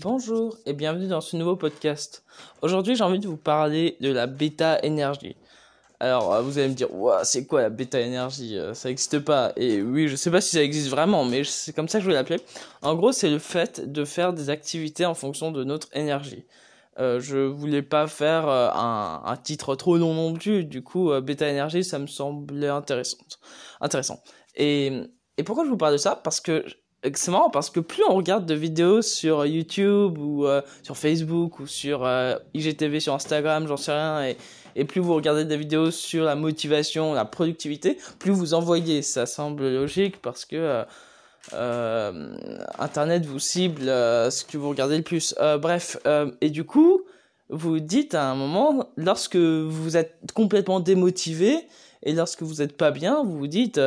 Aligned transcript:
Bonjour 0.00 0.58
et 0.66 0.74
bienvenue 0.74 1.06
dans 1.06 1.22
ce 1.22 1.38
nouveau 1.38 1.56
podcast. 1.56 2.22
Aujourd'hui, 2.60 2.96
j'ai 2.96 3.02
envie 3.02 3.18
de 3.18 3.26
vous 3.26 3.38
parler 3.38 3.96
de 4.00 4.12
la 4.12 4.26
bêta 4.26 4.78
énergie. 4.82 5.36
Alors, 6.00 6.34
euh, 6.34 6.42
vous 6.42 6.58
allez 6.58 6.68
me 6.68 6.74
dire, 6.74 6.88
c'est 7.22 7.46
quoi 7.46 7.62
la 7.62 7.70
bêta 7.70 7.98
énergie 7.98 8.58
euh, 8.58 8.74
Ça 8.74 8.90
n'existe 8.90 9.20
pas. 9.20 9.52
Et 9.56 9.80
oui, 9.80 10.08
je 10.08 10.16
sais 10.16 10.30
pas 10.30 10.42
si 10.42 10.50
ça 10.50 10.62
existe 10.62 10.90
vraiment, 10.90 11.24
mais 11.24 11.44
c'est 11.44 11.72
comme 11.72 11.88
ça 11.88 11.98
que 11.98 12.04
je 12.04 12.10
vais 12.10 12.14
l'appeler. 12.14 12.40
En 12.82 12.94
gros, 12.94 13.12
c'est 13.12 13.30
le 13.30 13.38
fait 13.38 13.90
de 13.90 14.04
faire 14.04 14.34
des 14.34 14.50
activités 14.50 15.06
en 15.06 15.14
fonction 15.14 15.50
de 15.50 15.64
notre 15.64 15.88
énergie. 15.96 16.44
Euh, 16.98 17.18
je 17.18 17.38
voulais 17.38 17.82
pas 17.82 18.06
faire 18.06 18.48
euh, 18.48 18.68
un, 18.74 19.36
titre 19.42 19.76
trop 19.76 19.96
long 19.96 20.12
non 20.12 20.34
plus. 20.34 20.64
Du 20.64 20.82
coup, 20.82 21.10
bêta 21.22 21.48
énergie, 21.48 21.84
ça 21.84 21.98
me 21.98 22.06
semblait 22.06 22.68
intéressant. 22.68 23.18
Intéressant. 23.80 24.22
Et 24.56 25.08
pourquoi 25.46 25.64
je 25.64 25.70
vous 25.70 25.78
parle 25.78 25.94
de 25.94 25.98
ça? 25.98 26.20
Parce 26.22 26.40
que 26.40 26.66
c'est 27.14 27.30
marrant 27.30 27.50
parce 27.50 27.70
que 27.70 27.80
plus 27.80 28.02
on 28.08 28.14
regarde 28.14 28.46
de 28.46 28.54
vidéos 28.54 29.02
sur 29.02 29.46
YouTube 29.46 30.18
ou 30.18 30.46
euh, 30.46 30.62
sur 30.82 30.96
Facebook 30.96 31.60
ou 31.60 31.66
sur 31.66 32.04
euh, 32.04 32.36
IGTV 32.54 33.00
sur 33.00 33.14
Instagram, 33.14 33.66
j'en 33.68 33.76
sais 33.76 33.92
rien, 33.92 34.34
et, 34.74 34.84
plus 34.84 35.00
vous 35.00 35.14
regardez 35.14 35.44
des 35.44 35.56
vidéos 35.56 35.90
sur 35.90 36.24
la 36.24 36.34
motivation, 36.34 37.14
la 37.14 37.24
productivité, 37.24 37.96
plus 38.18 38.30
vous 38.30 38.52
envoyez. 38.52 39.00
Ça 39.00 39.24
semble 39.24 39.72
logique 39.72 40.20
parce 40.20 40.44
que 40.44 40.84
euh, 41.54 42.36
Internet 42.78 43.24
vous 43.24 43.38
cible 43.38 43.86
ce 43.86 44.44
que 44.44 44.58
vous 44.58 44.68
regardez 44.68 44.98
le 44.98 45.02
plus. 45.02 45.34
bref, 45.62 45.96
et 46.42 46.50
du 46.50 46.64
coup, 46.64 47.00
vous 47.48 47.80
dites 47.80 48.14
à 48.14 48.24
un 48.24 48.34
moment, 48.34 48.90
lorsque 48.98 49.36
vous 49.36 49.96
êtes 49.96 50.18
complètement 50.34 50.80
démotivé 50.80 51.66
et 52.02 52.12
lorsque 52.12 52.42
vous 52.42 52.56
n'êtes 52.56 52.76
pas 52.76 52.90
bien, 52.90 53.24
vous 53.24 53.38
vous 53.38 53.46
dites 53.46 53.80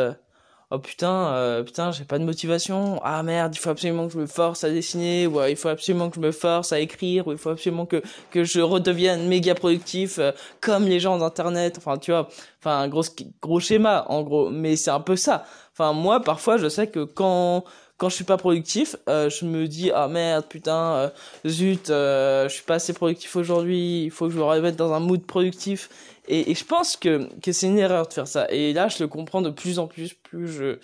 oh 0.72 0.80
putain, 0.80 1.34
euh, 1.34 1.64
putain, 1.64 1.92
j'ai 1.92 2.06
pas 2.06 2.20
de 2.20 2.24
motivation. 2.24 3.00
Ah 3.04 3.24
merde, 3.24 3.56
il 3.56 3.60
faut 3.60 3.70
absolument 3.70 4.08
que 4.08 4.14
je 4.14 4.20
me 4.20 4.28
force 4.28 4.64
à 4.64 4.70
dessiner, 4.70 5.28
ou 5.28 5.42
il 5.44 5.56
faut 5.56 5.70
absolument 5.70 6.10
que 6.10 6.16
je 6.16 6.22
me 6.22 6.32
force 6.32 6.72
à 6.74 6.80
écrire, 6.80 7.28
ou 7.28 7.32
il 7.32 7.38
faut 7.38 7.50
absolument 7.50 7.86
que 7.86 8.02
que 8.32 8.44
je 8.44 8.62
redevienne 8.62 9.28
méga 9.28 9.56
productif 9.56 10.20
euh, 10.20 10.32
comme 10.62 10.86
les 10.86 11.00
gens 11.00 11.18
d'internet. 11.18 11.76
Enfin, 11.78 11.98
tu 11.98 12.12
vois, 12.12 12.30
enfin 12.62 12.88
gros 12.88 13.04
gros 13.42 13.60
schéma 13.60 14.06
en 14.10 14.24
gros, 14.24 14.50
mais 14.50 14.76
c'est 14.76 14.92
un 14.92 15.02
peu 15.02 15.16
ça. 15.16 15.46
Enfin 15.74 15.94
moi, 15.94 16.22
parfois, 16.22 16.58
je 16.58 16.70
sais 16.70 16.88
que 16.88 17.04
quand 17.04 17.64
quand 18.00 18.10
je 18.10 18.16
suis 18.16 18.24
pas 18.24 18.38
productif, 18.38 18.96
euh, 19.10 19.30
je 19.30 19.46
me 19.46 19.68
dis 19.68 19.92
ah 19.94 20.08
merde 20.08 20.46
putain 20.50 20.96
euh, 20.96 21.10
zut, 21.46 21.90
euh, 21.90 22.48
je 22.50 22.54
suis 22.56 22.64
pas 22.64 22.76
assez 22.76 22.94
productif 22.94 23.36
aujourd'hui, 23.36 24.06
il 24.06 24.10
faut 24.12 24.28
que 24.28 24.34
je 24.34 24.38
me 24.40 24.44
remette 24.44 24.78
dans 24.78 24.94
un 24.94 25.00
mood 25.02 25.22
productif. 25.24 25.90
Et, 26.28 26.50
et 26.50 26.56
je 26.56 26.66
pense 26.66 26.98
que 26.98 27.28
que 27.42 27.52
c'est 27.52 27.68
une 27.68 27.78
erreur 27.78 28.08
de 28.08 28.14
faire 28.14 28.28
ça. 28.28 28.48
Et 28.50 28.74
là 28.74 28.88
je 28.88 29.04
le 29.04 29.08
comprends 29.08 29.42
de 29.44 29.52
plus 29.52 29.78
en 29.80 29.88
plus. 29.88 30.14
Plus 30.14 30.48
je 30.48 30.80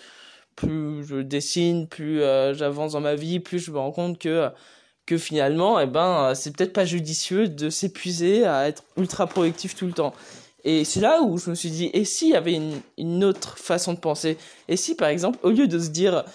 plus 0.55 1.05
je 1.07 1.17
dessine, 1.21 1.87
plus 1.87 2.21
euh, 2.21 2.53
j'avance 2.53 2.91
dans 2.93 3.01
ma 3.01 3.15
vie, 3.15 3.39
plus 3.39 3.59
je 3.59 3.71
me 3.71 3.79
rends 3.79 3.93
compte 3.93 4.19
que 4.19 4.49
que 5.05 5.17
finalement 5.17 5.79
eh 5.79 5.87
ben 5.87 6.33
c'est 6.35 6.55
peut-être 6.55 6.73
pas 6.73 6.85
judicieux 6.85 7.47
de 7.47 7.69
s'épuiser 7.69 8.45
à 8.45 8.67
être 8.67 8.83
ultra 8.97 9.25
productif 9.27 9.75
tout 9.75 9.87
le 9.87 9.93
temps. 9.93 10.13
Et 10.65 10.83
c'est 10.83 10.99
là 10.99 11.21
où 11.21 11.37
je 11.37 11.51
me 11.51 11.55
suis 11.55 11.69
dit, 11.69 11.91
et 11.93 12.05
s'il 12.05 12.29
y 12.29 12.35
avait 12.35 12.53
une, 12.55 12.81
une 12.97 13.23
autre 13.23 13.59
façon 13.59 13.93
de 13.93 13.99
penser? 13.99 14.35
Et 14.67 14.77
si, 14.77 14.95
par 14.95 15.09
exemple, 15.09 15.37
au 15.43 15.51
lieu 15.51 15.67
de 15.67 15.77
se 15.77 15.89
dire, 15.89 16.25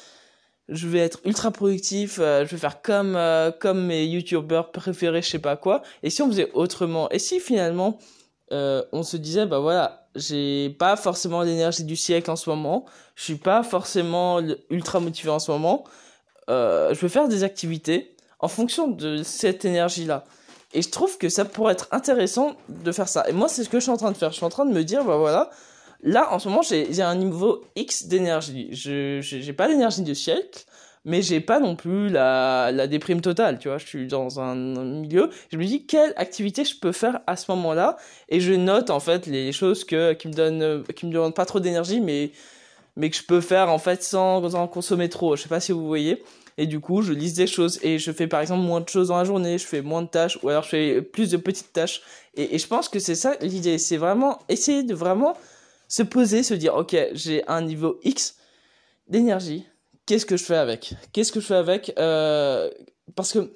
je 0.71 0.87
vais 0.87 1.01
être 1.01 1.19
ultra 1.25 1.51
productif, 1.51 2.19
euh, 2.21 2.47
je 2.47 2.53
vais 2.53 2.57
faire 2.57 2.81
comme 2.81 3.17
euh, 3.17 3.51
comme 3.51 3.87
mes 3.87 4.05
youtubeurs 4.07 4.71
préférés, 4.71 5.21
je 5.21 5.29
sais 5.29 5.39
pas 5.39 5.57
quoi. 5.57 5.83
Et 6.03 6.11
si 6.11 6.23
on 6.23 6.29
faisait 6.29 6.51
autrement? 6.55 7.11
Et 7.11 7.19
si 7.19 7.41
finalement 7.41 7.99
euh, 8.53 8.83
on 8.93 9.03
se 9.03 9.17
disait 9.17 9.47
bah 9.47 9.59
voilà, 9.59 10.09
j'ai 10.15 10.71
pas 10.71 10.97
forcément 10.97 11.43
l'énergie 11.43 11.85
du 11.85 11.97
siècle 11.97 12.31
en 12.31 12.37
ce 12.37 12.49
moment, 12.49 12.87
je 13.17 13.25
suis 13.25 13.35
pas 13.37 13.63
forcément 13.63 14.41
ultra 14.71 15.01
motivé 15.01 15.31
en 15.31 15.41
ce 15.41 15.51
moment, 15.51 15.85
je 16.49 16.99
vais 16.99 17.09
faire 17.09 17.29
des 17.29 17.45
activités 17.45 18.17
en 18.39 18.49
fonction 18.49 18.89
de 18.89 19.23
cette 19.23 19.65
énergie 19.65 20.05
là. 20.05 20.25
Et 20.73 20.83
je 20.83 20.89
trouve 20.89 21.19
que 21.19 21.29
ça 21.29 21.45
pourrait 21.45 21.73
être 21.73 21.89
intéressant 21.91 22.55
de 22.69 22.93
faire 22.93 23.09
ça. 23.09 23.29
Et 23.29 23.33
moi 23.33 23.49
c'est 23.49 23.65
ce 23.65 23.69
que 23.69 23.79
je 23.79 23.83
suis 23.83 23.93
en 23.93 23.97
train 23.97 24.13
de 24.13 24.17
faire. 24.17 24.31
Je 24.31 24.37
suis 24.37 24.47
en 24.47 24.51
train 24.51 24.67
de 24.67 24.73
me 24.73 24.85
dire 24.85 25.05
bah 25.05 25.17
voilà 25.17 25.51
Là, 26.03 26.33
en 26.33 26.39
ce 26.39 26.49
moment, 26.49 26.63
j'ai 26.63 27.03
un 27.03 27.15
niveau 27.15 27.63
X 27.77 28.07
d'énergie. 28.07 28.69
Je 28.73 29.21
j'ai 29.21 29.53
pas 29.53 29.69
l'énergie 29.69 30.03
du 30.03 30.15
siècle, 30.15 30.65
mais 31.05 31.23
j'ai 31.23 31.41
pas 31.41 31.61
non 31.61 31.77
plus 31.77 32.09
la, 32.09 32.71
la 32.73 32.87
déprime 32.87 33.21
totale, 33.21 33.59
tu 33.59 33.69
vois. 33.69 33.79
Je 33.79 33.87
suis 33.87 34.07
dans 34.07 34.41
un, 34.41 34.55
milieu. 34.55 35.31
Je 35.53 35.57
me 35.59 35.65
dis 35.65 35.87
quelle 35.87 36.13
activité 36.17 36.65
je 36.65 36.79
peux 36.79 36.93
faire 36.93 37.21
à 37.27 37.37
ce 37.37 37.51
moment-là, 37.51 37.97
et 38.29 38.41
je 38.41 38.53
note 38.55 38.91
en 38.91 39.01
fait 39.01 39.27
les 39.27 39.53
choses 39.53 39.85
que 39.85 40.15
qui 40.15 40.29
me 40.29 40.33
donnent, 40.33 40.85
qui 40.95 41.07
me 41.07 41.13
demandent 41.13 41.35
pas 41.35 41.47
trop 41.47 41.61
d'énergie, 41.61 42.01
mais 42.01 42.33
mais 42.97 43.11
que 43.11 43.17
je 43.17 43.23
peux 43.25 43.41
faire 43.41 43.71
en 43.71 43.79
fait 43.79 44.03
sans 44.03 44.55
en 44.55 44.69
consommer 44.69 45.09
trop. 45.09 45.37
Je 45.37 45.43
sais 45.43 45.49
pas 45.49 45.61
si 45.61 45.73
vous 45.73 45.87
voyez. 45.87 46.23
Et 46.59 46.67
du 46.67 46.81
coup, 46.81 47.03
je 47.03 47.13
lise 47.13 47.35
des 47.35 47.47
choses 47.47 47.79
et 47.83 47.99
je 47.99 48.13
fais 48.13 48.27
par 48.27 48.41
exemple 48.41 48.63
moins 48.63 48.81
de 48.81 48.89
choses 48.89 49.09
dans 49.09 49.17
la 49.17 49.25
journée, 49.25 49.57
je 49.59 49.67
fais 49.67 49.81
moins 49.83 50.03
de 50.03 50.09
tâches 50.09 50.39
ou 50.43 50.49
alors 50.49 50.65
je 50.65 50.69
fais 50.71 51.03
plus 51.03 51.31
de 51.31 51.37
petites 51.37 51.73
tâches. 51.73 52.03
Et 52.35 52.59
je 52.59 52.67
pense 52.67 52.89
que 52.89 52.99
c'est 52.99 53.15
ça 53.15 53.35
l'idée, 53.41 53.79
c'est 53.79 53.97
vraiment 53.97 54.39
essayer 54.49 54.83
de 54.83 54.95
vraiment 54.95 55.37
se 55.91 56.03
poser, 56.03 56.43
se 56.43 56.55
dire, 56.55 56.75
ok, 56.77 56.97
j'ai 57.13 57.47
un 57.49 57.61
niveau 57.61 57.99
X 58.05 58.37
d'énergie, 59.09 59.67
qu'est-ce 60.07 60.25
que 60.25 60.39
je 60.39 60.45
fais 60.45 60.57
avec? 60.57 60.95
Qu'est-ce 61.13 61.33
que 61.33 61.41
je 61.41 61.47
fais 61.47 61.57
avec 61.57 61.93
euh, 61.99 62.71
Parce 63.17 63.33
que 63.33 63.53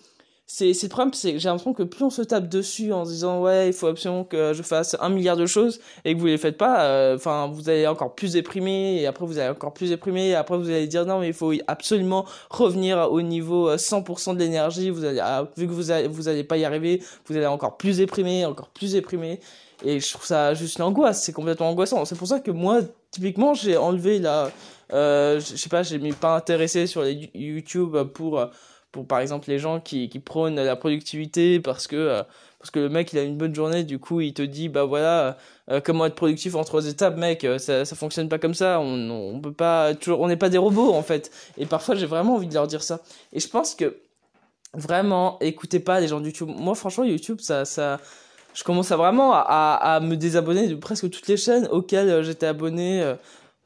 c'est 0.47 0.71
le 0.83 0.89
problème 0.89 1.15
c'est 1.15 1.39
j'ai 1.39 1.49
l'impression 1.49 1.73
que 1.73 1.83
plus 1.83 2.05
on 2.05 2.11
se 2.11 2.21
tape 2.21 2.49
dessus 2.51 2.93
en 2.93 3.07
se 3.07 3.11
disant 3.11 3.41
ouais 3.41 3.69
il 3.69 3.73
faut 3.73 3.87
absolument 3.87 4.25
que 4.25 4.53
je 4.53 4.63
fasse 4.63 4.95
un 5.01 5.09
milliard 5.09 5.39
de 5.39 5.47
choses 5.47 5.81
et 6.05 6.15
que 6.15 6.21
vous 6.21 6.27
les 6.27 6.37
faites 6.37 6.59
pas 6.59 6.83
euh, 6.83 7.17
enfin 7.17 7.51
vous 7.51 7.71
allez 7.71 7.87
encore 7.87 8.15
plus 8.15 8.35
déprimer 8.35 9.01
et 9.01 9.07
après 9.07 9.25
vous 9.25 9.39
allez 9.39 9.49
encore 9.49 9.73
plus 9.73 9.89
déprimer 9.89 10.29
et 10.29 10.35
après 10.35 10.59
vous 10.59 10.69
allez 10.69 10.87
dire 10.87 11.07
non 11.07 11.19
mais 11.19 11.29
il 11.29 11.33
faut 11.33 11.55
absolument 11.67 12.27
revenir 12.51 13.11
au 13.11 13.23
niveau 13.23 13.75
100% 13.75 14.31
euh, 14.31 14.35
de 14.35 14.39
l'énergie 14.39 14.91
vous 14.91 15.07
allez 15.07 15.21
ah, 15.21 15.49
vu 15.57 15.67
que 15.67 15.73
vous 15.73 15.91
allez, 15.91 16.09
vous 16.09 16.29
allez 16.29 16.45
pas 16.45 16.59
y 16.59 16.67
arriver 16.67 17.03
vous 17.27 17.37
allez 17.37 17.47
encore 17.47 17.79
plus 17.79 17.97
déprimer 17.97 18.45
encore 18.45 18.69
plus 18.69 18.93
déprimer 18.93 19.41
et 19.83 20.01
je 20.01 20.11
trouve 20.11 20.25
ça 20.25 20.55
juste 20.55 20.79
l'angoisse, 20.79 21.23
c'est 21.23 21.33
complètement 21.33 21.71
angoissant. 21.71 22.05
C'est 22.05 22.17
pour 22.17 22.29
ça 22.29 22.41
que 22.41 22.51
moi, 22.51 22.81
typiquement, 23.11 23.55
j'ai 23.55 23.77
enlevé 23.77 24.19
la, 24.19 24.51
euh, 24.93 25.41
je 25.41 25.57
sais 25.57 25.69
pas, 25.69 25.83
j'ai 25.83 25.99
mis 25.99 26.13
pas 26.13 26.37
intéressé 26.37 26.87
sur 26.87 27.03
les 27.03 27.31
YouTube 27.35 27.97
pour, 28.15 28.49
pour 28.93 29.07
par 29.07 29.21
exemple 29.21 29.49
les 29.49 29.59
gens 29.59 29.81
qui, 29.81 30.09
qui 30.09 30.19
prônent 30.21 30.61
la 30.61 30.77
productivité 30.77 31.61
parce 31.61 31.87
que, 31.87 32.23
parce 32.59 32.71
que 32.71 32.81
le 32.81 32.89
mec 32.89 33.13
il 33.13 33.19
a 33.19 33.23
une 33.23 33.37
bonne 33.37 33.55
journée, 33.55 33.85
du 33.85 33.99
coup 33.99 34.21
il 34.21 34.35
te 34.35 34.43
dit 34.43 34.69
bah 34.69 34.85
voilà, 34.85 35.37
euh, 35.71 35.81
comment 35.83 36.07
être 36.07 36.15
productif 36.15 36.55
en 36.55 36.65
trois 36.65 36.87
étapes, 36.87 37.17
mec, 37.17 37.47
ça, 37.59 37.85
ça 37.85 37.97
fonctionne 37.97 38.29
pas 38.29 38.39
comme 38.39 38.55
ça, 38.55 38.81
on, 38.81 39.11
on 39.11 39.41
peut 39.41 39.53
pas 39.53 39.95
toujours, 39.95 40.21
on 40.21 40.29
n'est 40.29 40.37
pas 40.37 40.49
des 40.49 40.59
robots 40.59 40.93
en 40.93 41.03
fait. 41.03 41.31
Et 41.59 41.67
parfois 41.67 41.95
j'ai 41.95 42.07
vraiment 42.07 42.37
envie 42.37 42.47
de 42.47 42.55
leur 42.55 42.67
dire 42.67 42.83
ça. 42.83 43.01
Et 43.33 43.41
je 43.41 43.49
pense 43.49 43.75
que 43.75 43.97
vraiment, 44.75 45.39
écoutez 45.41 45.81
pas 45.81 46.01
les 46.01 46.09
gens 46.09 46.21
de 46.21 46.27
YouTube. 46.27 46.51
Moi 46.55 46.75
franchement 46.75 47.05
YouTube 47.05 47.41
ça, 47.41 47.65
ça, 47.65 48.01
je 48.55 48.65
commence 48.65 48.91
à 48.93 48.97
vraiment 48.97 49.33
à, 49.35 49.41
à, 49.41 50.01
me 50.01 50.17
désabonner 50.17 50.69
de 50.69 50.75
presque 50.77 51.11
toutes 51.11 51.29
les 51.29 51.37
chaînes 51.37 51.69
auxquelles 51.71 52.09
euh, 52.09 52.23
j'étais 52.23 52.47
abonné. 52.47 53.03
Euh, 53.03 53.15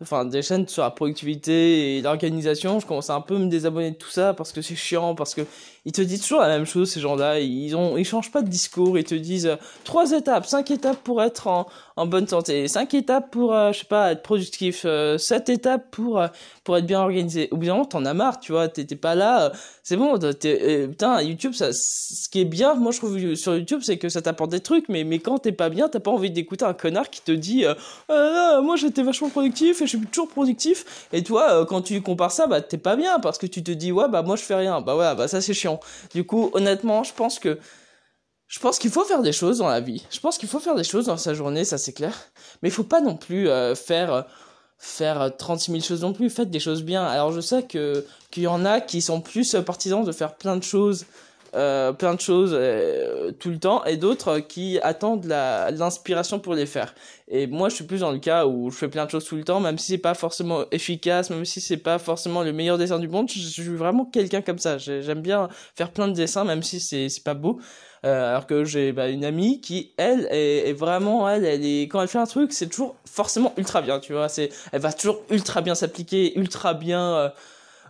enfin, 0.03 0.25
des 0.25 0.43
chaînes 0.43 0.67
sur 0.67 0.83
la 0.83 0.91
productivité 0.91 1.99
et 1.99 2.03
l'organisation. 2.03 2.81
Je 2.81 2.87
commence 2.87 3.11
à 3.11 3.15
un 3.15 3.21
peu 3.21 3.37
me 3.37 3.47
désabonner 3.47 3.91
de 3.91 3.97
tout 3.97 4.11
ça 4.11 4.33
parce 4.35 4.53
que 4.53 4.63
c'est 4.63 4.77
chiant, 4.77 5.15
parce 5.15 5.35
que 5.35 5.43
ils 5.89 5.93
te 5.93 6.03
disent 6.03 6.21
toujours 6.21 6.43
la 6.43 6.49
même 6.49 6.67
chose, 6.67 6.91
ces 6.91 7.01
gens-là. 7.01 7.41
Ils 7.41 7.75
ont, 7.75 7.97
ils 7.97 8.05
changent 8.05 8.31
pas 8.31 8.43
de 8.43 8.49
discours. 8.49 8.99
Ils 8.99 9.05
te 9.05 9.15
disent 9.15 9.47
euh, 9.47 9.57
trois 9.85 10.13
étapes, 10.13 10.45
cinq 10.45 10.71
étapes 10.71 10.99
pour 10.99 11.23
être 11.23 11.47
en, 11.47 11.67
bonne 12.07 12.29
santé, 12.29 12.69
cinq 12.69 12.93
étapes 12.93 13.31
pour, 13.31 13.55
euh, 13.55 13.73
je 13.73 13.79
sais 13.79 13.85
pas, 13.87 14.13
être 14.13 14.23
productif, 14.23 14.83
euh, 14.85 15.17
sept 15.17 15.49
étapes 15.49 15.91
pour, 15.91 16.23
pour 16.63 16.77
être 16.77 16.85
bien 16.85 17.01
organisé. 17.01 17.49
Au 17.53 17.57
bout 17.57 17.65
d'un 17.65 17.73
moment, 17.73 17.87
t'en 17.87 18.05
as 18.05 18.13
marre, 18.13 18.39
tu 18.39 18.53
vois. 18.53 18.69
T'es 18.69 18.85
pas 18.97 19.15
là. 19.15 19.51
c'est 19.83 19.97
bon. 19.97 20.19
putain, 20.19 21.23
YouTube, 21.23 21.55
ça, 21.55 21.73
ce 21.73 22.29
qui 22.29 22.43
est 22.43 22.45
bien, 22.45 22.75
moi, 22.75 22.93
je 22.93 22.99
trouve 22.99 23.35
sur 23.35 23.57
YouTube, 23.57 23.81
c'est 23.83 23.97
que 23.97 24.11
ça 24.11 24.21
t'apporte 24.21 24.51
des 24.51 24.61
trucs, 24.61 24.91
mais, 24.91 25.05
mais 25.05 25.21
quand 25.21 25.39
t'es 25.39 25.53
pas 25.53 25.71
bien, 25.71 25.89
t'as 25.89 26.01
pas 26.01 26.11
envie 26.11 26.31
d'écouter 26.31 26.67
un 26.67 26.75
connard 26.75 27.09
qui 27.09 27.23
te 27.23 27.33
dit, 27.33 27.65
moi, 28.11 28.77
j'étais 28.77 29.03
vachement 29.03 29.31
productif 29.31 29.81
et 29.81 29.87
je 29.87 29.97
suis 29.97 30.07
toujours 30.07 30.29
productif. 30.29 31.09
Et 31.15 31.23
toi, 31.23 31.65
quand 31.65 31.81
tu 31.81 32.03
compares 32.03 32.33
ça, 32.33 32.47
bah, 32.47 32.61
t'es 32.61 32.77
pas 32.77 32.95
bien 32.95 33.21
parce 33.21 33.39
que 33.39 33.47
tu 33.47 33.63
te 33.63 33.71
dis, 33.71 33.91
ouais, 33.91 34.09
bah, 34.11 34.21
moi, 34.21 34.37
je 34.37 34.43
fais 34.43 34.55
rien. 34.55 34.83
Bah, 34.83 34.95
ouais, 34.95 35.15
bah, 35.17 35.29
ça, 35.29 35.41
c'est 35.41 35.55
chiant. 35.55 35.78
Du 36.13 36.25
coup, 36.25 36.51
honnêtement, 36.53 37.05
je 37.05 37.13
pense 37.13 37.39
que 37.39 37.59
je 38.47 38.59
pense 38.61 38.79
qu'il 38.79 38.91
faut 38.91 39.05
faire 39.05 39.21
des 39.23 39.33
choses 39.33 39.59
dans 39.59 39.69
la 39.69 39.81
vie. 39.81 40.07
Je 40.11 40.21
pense 40.21 40.39
qu'il 40.39 40.49
faut 40.49 40.59
faire 40.59 40.75
des 40.75 40.85
choses 40.85 41.07
dans 41.07 41.19
sa 41.19 41.35
journée, 41.35 41.65
ça 41.65 41.77
c'est 41.77 41.93
clair. 41.93 42.15
Mais 42.63 42.71
il 42.71 42.73
faut 42.73 42.83
pas 42.83 43.03
non 43.03 43.17
plus 43.17 43.49
euh, 43.49 43.75
faire 43.75 44.27
faire 44.79 45.37
36 45.37 45.73
000 45.73 45.83
choses 45.83 46.03
non 46.03 46.13
plus. 46.13 46.31
Faites 46.31 46.51
des 46.51 46.61
choses 46.61 46.83
bien. 46.83 47.05
Alors 47.05 47.33
je 47.33 47.41
sais 47.41 47.65
que 47.65 48.07
qu'il 48.31 48.45
y 48.45 48.47
en 48.47 48.65
a 48.65 48.81
qui 48.81 49.03
sont 49.03 49.21
plus 49.21 49.57
partisans 49.67 50.05
de 50.05 50.13
faire 50.13 50.37
plein 50.37 50.57
de 50.57 50.63
choses 50.63 51.05
euh, 51.55 51.93
plein 51.93 52.15
de 52.15 52.21
choses 52.21 52.51
euh, 52.53 53.33
tout 53.33 53.49
le 53.49 53.59
temps 53.59 53.85
et 53.85 53.97
d'autres 53.97 54.39
qui 54.39 54.79
attendent 54.83 55.25
l'inspiration 55.25 56.39
pour 56.39 56.55
les 56.55 56.67
faire. 56.67 56.95
Et 57.29 57.47
moi, 57.47 57.69
je 57.69 57.77
suis 57.77 57.85
plus 57.85 58.01
dans 58.01 58.11
le 58.11 58.19
cas 58.19 58.47
où 58.47 58.71
je 58.71 58.77
fais 58.77 58.89
plein 58.89 59.07
de 59.07 59.11
choses 59.11 59.25
tout 59.25 59.37
le 59.37 59.45
temps, 59.45 59.61
même 59.61 59.79
si 59.79 59.93
c'est 59.93 59.99
pas 59.99 60.15
forcément 60.15 60.65
efficace, 60.71 61.31
même 61.31 61.45
si 61.45 61.61
c'est 61.61 61.79
pas 61.79 61.99
forcément 61.99 62.43
le 62.43 62.53
meilleur 62.53 62.77
dessin 62.79 62.99
du 62.99 63.09
monde. 63.09 63.31
Je, 63.31 63.39
suis 63.39 63.77
vraiment 63.77 64.05
quelqu'un 64.05 64.43
comme 64.43 64.59
ça. 64.59 64.79
J'aime 64.79 65.23
bien 65.23 65.49
faire 65.75 65.91
plein 65.91 66.09
de 66.09 66.13
dessins, 66.13 66.45
même 66.45 66.63
si 66.63 66.81
c'est 66.81 67.09
pas 67.25 67.35
beau. 67.35 67.59
Euh, 68.05 68.31
alors 68.31 68.47
que 68.47 68.65
j'ai 68.65 68.93
bah, 68.93 69.09
une 69.09 69.25
amie 69.25 69.61
qui 69.61 69.93
elle 69.97 70.29
est, 70.31 70.69
est, 70.69 70.73
vraiment 70.73 71.29
elle 71.29 71.45
elle 71.45 71.65
est 71.65 71.89
quand 71.89 72.01
elle 72.01 72.07
fait 72.07 72.19
un 72.19 72.27
truc 72.27 72.53
c'est 72.53 72.69
toujours 72.69 72.95
forcément 73.05 73.53
ultra 73.57 73.83
bien 73.83 73.99
tu 73.99 74.13
vois 74.13 74.29
c'est 74.29 74.51
elle 74.71 74.81
va 74.81 74.93
toujours 74.93 75.21
ultra 75.31 75.63
bien 75.63 75.75
s'appliquer 75.75 76.39
ultra 76.39 76.75
bien 76.75 77.33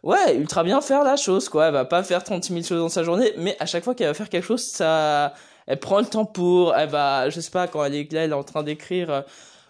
ouais, 0.02 0.36
ultra 0.36 0.64
bien 0.64 0.80
faire 0.80 1.04
la 1.04 1.16
chose, 1.16 1.48
quoi. 1.48 1.66
Elle 1.66 1.72
va 1.72 1.84
pas 1.84 2.02
faire 2.02 2.22
36 2.24 2.52
000 2.52 2.64
choses 2.64 2.78
dans 2.78 2.88
sa 2.88 3.02
journée, 3.02 3.32
mais 3.36 3.56
à 3.60 3.66
chaque 3.66 3.84
fois 3.84 3.94
qu'elle 3.94 4.08
va 4.08 4.14
faire 4.14 4.28
quelque 4.28 4.44
chose, 4.44 4.62
ça, 4.62 5.34
elle 5.66 5.78
prend 5.78 6.00
le 6.00 6.06
temps 6.06 6.24
pour, 6.24 6.74
elle 6.74 6.88
va, 6.88 7.30
je 7.30 7.40
sais 7.40 7.50
pas, 7.50 7.66
quand 7.66 7.84
elle 7.84 7.94
est 7.94 8.12
là, 8.12 8.24
elle 8.24 8.30
est 8.30 8.34
en 8.34 8.44
train 8.44 8.62
d'écrire 8.62 9.24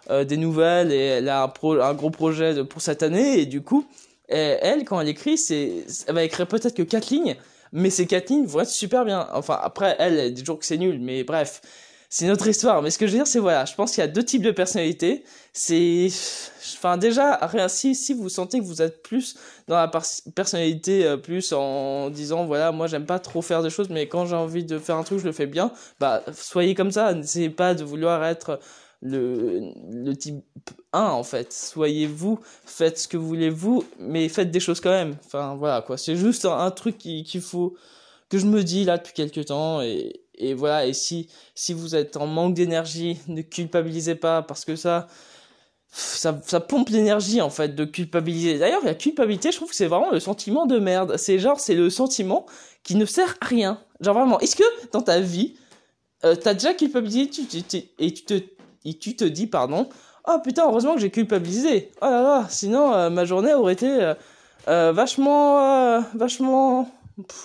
euh, 0.09 0.23
des 0.23 0.37
nouvelles 0.37 0.91
et 0.91 1.05
elle 1.05 1.29
a 1.29 1.43
un, 1.43 1.47
pro, 1.47 1.79
un 1.79 1.93
gros 1.93 2.09
projet 2.09 2.63
pour 2.63 2.81
cette 2.81 3.03
année, 3.03 3.39
et 3.39 3.45
du 3.45 3.61
coup, 3.61 3.85
elle, 4.27 4.85
quand 4.85 4.99
elle 5.01 5.07
écrit, 5.07 5.37
c'est, 5.37 5.85
elle 6.07 6.15
va 6.15 6.23
écrire 6.23 6.47
peut-être 6.47 6.75
que 6.75 6.83
quatre 6.83 7.09
lignes, 7.09 7.35
mais 7.71 7.89
ces 7.89 8.05
quatre 8.05 8.29
lignes 8.29 8.45
vont 8.45 8.61
être 8.61 8.69
super 8.69 9.05
bien. 9.05 9.27
Enfin, 9.33 9.59
après, 9.61 9.95
elle, 9.99 10.19
elle 10.19 10.33
dit 10.33 10.41
toujours 10.41 10.59
que 10.59 10.65
c'est 10.65 10.77
nul, 10.77 10.99
mais 10.99 11.23
bref 11.23 11.61
c'est 12.09 12.25
une 12.25 12.31
autre 12.31 12.47
histoire. 12.47 12.81
Mais 12.81 12.89
ce 12.89 12.97
que 12.97 13.05
je 13.05 13.11
veux 13.11 13.17
dire, 13.19 13.27
c'est 13.27 13.39
voilà, 13.39 13.65
je 13.65 13.75
pense 13.75 13.91
qu'il 13.91 14.01
y 14.01 14.03
a 14.03 14.07
deux 14.07 14.23
types 14.23 14.41
de 14.41 14.51
personnalités. 14.51 15.23
C'est, 15.53 16.07
enfin 16.77 16.97
déjà, 16.97 17.35
rien 17.41 17.67
si 17.67 17.93
si 17.93 18.13
vous 18.13 18.29
sentez 18.29 18.59
que 18.59 18.65
vous 18.65 18.81
êtes 18.81 19.03
plus 19.03 19.37
dans 19.67 19.75
la 19.75 19.91
personnalité 20.35 21.05
euh, 21.05 21.17
plus 21.17 21.53
en 21.53 22.09
disant 22.09 22.45
voilà, 22.45 22.71
moi 22.71 22.87
j'aime 22.87 23.05
pas 23.05 23.19
trop 23.19 23.43
faire 23.43 23.61
des 23.61 23.69
choses, 23.69 23.89
mais 23.89 24.07
quand 24.07 24.25
j'ai 24.25 24.35
envie 24.35 24.65
de 24.65 24.79
faire 24.79 24.95
un 24.95 25.03
truc, 25.03 25.19
je 25.19 25.25
le 25.25 25.31
fais 25.31 25.45
bien. 25.45 25.71
Bah 25.99 26.23
soyez 26.33 26.73
comme 26.73 26.91
ça. 26.91 27.13
N'essayez 27.13 27.51
pas 27.51 27.75
de 27.75 27.83
vouloir 27.83 28.23
être 28.25 28.59
le, 29.01 29.71
le 29.91 30.15
type 30.15 30.43
1 30.93 31.01
en 31.03 31.23
fait. 31.23 31.53
Soyez 31.53 32.07
vous, 32.07 32.39
faites 32.65 32.99
ce 32.99 33.07
que 33.07 33.17
vous 33.17 33.27
voulez 33.27 33.51
vous, 33.51 33.83
mais 33.99 34.29
faites 34.29 34.49
des 34.49 34.59
choses 34.59 34.79
quand 34.81 34.89
même. 34.89 35.15
Enfin 35.25 35.55
voilà 35.55 35.81
quoi. 35.81 35.97
C'est 35.97 36.15
juste 36.15 36.45
un, 36.45 36.57
un 36.57 36.71
truc 36.71 36.97
qu'il 36.97 37.41
faut 37.41 37.75
que 38.29 38.37
je 38.39 38.45
me 38.45 38.63
dis 38.63 38.85
là 38.85 38.97
depuis 38.97 39.13
quelques 39.13 39.45
temps 39.45 39.81
et 39.81 40.21
et 40.39 40.53
voilà, 40.53 40.85
et 40.85 40.93
si, 40.93 41.29
si 41.53 41.73
vous 41.73 41.95
êtes 41.95 42.17
en 42.17 42.25
manque 42.25 42.53
d'énergie, 42.53 43.19
ne 43.27 43.41
culpabilisez 43.41 44.15
pas, 44.15 44.41
parce 44.41 44.65
que 44.65 44.75
ça, 44.75 45.07
ça, 45.91 46.39
ça 46.45 46.59
pompe 46.59 46.89
l'énergie, 46.89 47.41
en 47.41 47.49
fait, 47.49 47.75
de 47.75 47.85
culpabiliser. 47.85 48.57
D'ailleurs, 48.57 48.83
la 48.83 48.95
culpabilité, 48.95 49.51
je 49.51 49.57
trouve 49.57 49.69
que 49.69 49.75
c'est 49.75 49.87
vraiment 49.87 50.11
le 50.11 50.19
sentiment 50.19 50.65
de 50.65 50.79
merde. 50.79 51.17
C'est 51.17 51.39
genre, 51.39 51.59
c'est 51.59 51.75
le 51.75 51.89
sentiment 51.89 52.45
qui 52.83 52.95
ne 52.95 53.05
sert 53.05 53.35
à 53.41 53.45
rien. 53.45 53.79
Genre 53.99 54.15
vraiment, 54.15 54.39
est-ce 54.39 54.55
que 54.55 54.63
dans 54.93 55.01
ta 55.01 55.19
vie, 55.19 55.55
euh, 56.23 56.35
t'as 56.35 56.53
déjà 56.53 56.73
culpabilisé 56.73 57.23
et, 57.23 58.13
tu 58.13 58.23
te, 58.23 58.33
et 58.85 58.93
tu 58.97 59.15
te 59.15 59.25
dis, 59.25 59.47
pardon, 59.47 59.89
oh 60.27 60.37
putain, 60.43 60.65
heureusement 60.67 60.95
que 60.95 61.01
j'ai 61.01 61.11
culpabilisé. 61.11 61.91
Oh 62.01 62.05
là 62.05 62.21
là, 62.21 62.47
sinon 62.49 62.93
euh, 62.93 63.09
ma 63.09 63.25
journée 63.25 63.53
aurait 63.53 63.73
été 63.73 64.13
euh 64.67 64.91
vachement, 64.91 66.01
vachement 66.13 66.87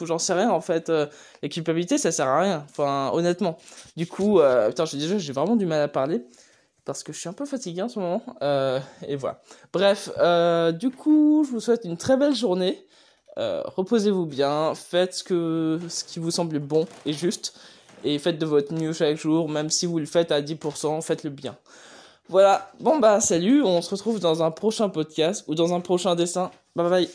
j'en 0.02 0.18
sais 0.18 0.32
rien 0.32 0.50
en 0.50 0.60
fait. 0.60 0.88
Euh, 0.88 1.06
la 1.42 1.48
culpabilité, 1.48 1.98
ça 1.98 2.12
sert 2.12 2.28
à 2.28 2.40
rien. 2.40 2.66
Enfin, 2.70 3.10
honnêtement. 3.12 3.58
Du 3.96 4.06
coup, 4.06 4.40
euh, 4.40 4.68
putain, 4.68 4.84
déjà, 4.92 5.18
j'ai 5.18 5.32
vraiment 5.32 5.56
du 5.56 5.66
mal 5.66 5.82
à 5.82 5.88
parler 5.88 6.24
parce 6.84 7.02
que 7.02 7.12
je 7.12 7.18
suis 7.18 7.28
un 7.28 7.32
peu 7.32 7.46
fatigué 7.46 7.82
en 7.82 7.88
ce 7.88 7.98
moment. 7.98 8.22
Euh, 8.42 8.78
et 9.06 9.16
voilà. 9.16 9.40
Bref, 9.72 10.10
euh, 10.18 10.72
du 10.72 10.90
coup, 10.90 11.44
je 11.46 11.50
vous 11.50 11.60
souhaite 11.60 11.84
une 11.84 11.96
très 11.96 12.16
belle 12.16 12.34
journée. 12.34 12.86
Reposez-vous 13.36 14.26
bien, 14.26 14.74
faites 14.76 15.14
ce 15.14 15.24
que 15.24 15.80
ce 15.88 16.04
qui 16.04 16.20
vous 16.20 16.30
semble 16.30 16.60
bon 16.60 16.86
et 17.04 17.12
juste, 17.12 17.58
et 18.04 18.16
faites 18.20 18.38
de 18.38 18.46
votre 18.46 18.72
mieux 18.72 18.92
chaque 18.92 19.16
jour, 19.16 19.48
même 19.48 19.70
si 19.70 19.86
vous 19.86 19.98
le 19.98 20.06
faites 20.06 20.30
à 20.30 20.40
10%, 20.40 21.02
faites-le 21.02 21.30
bien. 21.30 21.56
Voilà. 22.28 22.70
Bon 22.78 23.00
bah 23.00 23.20
salut, 23.20 23.62
on 23.64 23.82
se 23.82 23.90
retrouve 23.90 24.20
dans 24.20 24.44
un 24.44 24.52
prochain 24.52 24.88
podcast 24.88 25.44
ou 25.48 25.56
dans 25.56 25.74
un 25.74 25.80
prochain 25.80 26.14
dessin. 26.14 26.52
Bye 26.76 26.88
bye. 26.88 27.08